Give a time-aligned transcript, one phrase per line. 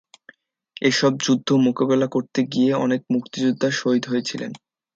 [0.81, 4.51] এসব যুদ্ধ মোকাবেলা করতে গিয়ে অনেক মুক্তিযোদ্ধা শহীদ হয়েছিলেন।